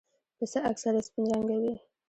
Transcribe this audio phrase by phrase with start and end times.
[0.37, 1.73] پسه اکثره سپین رنګه وي.